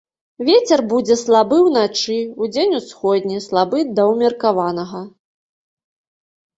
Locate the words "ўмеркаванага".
4.11-5.07